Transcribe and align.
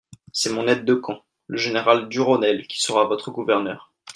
C'est 0.33 0.49
mon 0.49 0.67
aide-de-camp, 0.67 1.21
le 1.45 1.59
général 1.59 2.09
Durosnel, 2.09 2.65
qui 2.65 2.81
sera 2.81 3.03
votre 3.05 3.29
gouverneur. 3.29 3.93